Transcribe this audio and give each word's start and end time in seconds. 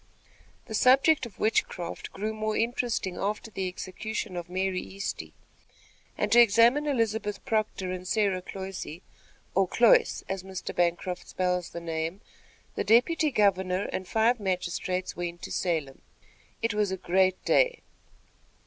The 0.65 0.73
subject 0.73 1.27
of 1.27 1.37
witchcraft 1.39 2.11
grew 2.11 2.33
more 2.33 2.57
interesting 2.57 3.17
after 3.17 3.51
the 3.51 3.67
execution 3.67 4.35
of 4.35 4.49
Mary 4.49 4.81
Easty, 4.81 5.31
and 6.17 6.31
to 6.31 6.39
examine 6.39 6.87
Elizabeth 6.87 7.45
Proctor 7.45 7.91
and 7.91 8.07
Sarah 8.07 8.41
Cloyse, 8.41 9.01
or 9.53 9.67
Cloyce, 9.67 10.23
as 10.27 10.41
Mr. 10.41 10.75
Bancroft 10.75 11.27
spells 11.29 11.69
the 11.69 11.79
name, 11.79 12.21
the 12.73 12.83
deputy 12.83 13.29
governor 13.29 13.83
and 13.93 14.07
five 14.07 14.39
magistrates 14.39 15.15
went 15.15 15.43
to 15.43 15.51
Salem. 15.51 16.01
It 16.63 16.73
was 16.73 16.89
a 16.89 16.97
great 16.97 17.45
day. 17.45 17.83